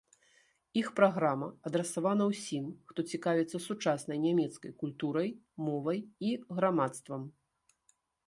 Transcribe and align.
Іх 0.79 0.87
праграма 0.99 1.47
адрасавана 1.69 2.23
ўсім, 2.31 2.65
хто 2.91 2.99
цікавіцца 3.11 3.57
сучаснай 3.67 4.17
нямецкай 4.25 4.71
культурай, 4.81 5.29
мовай 5.69 5.99
і 6.31 6.35
грамадствам. 6.61 7.21